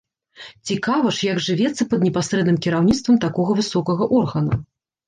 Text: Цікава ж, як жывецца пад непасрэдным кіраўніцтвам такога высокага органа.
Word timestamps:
Цікава 0.69 1.11
ж, 1.17 1.27
як 1.27 1.43
жывецца 1.49 1.87
пад 1.93 1.99
непасрэдным 2.09 2.57
кіраўніцтвам 2.65 3.23
такога 3.29 3.51
высокага 3.63 4.13
органа. 4.21 4.53